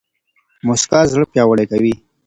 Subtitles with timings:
[0.65, 1.93] موسکا زړه پياوړی کوي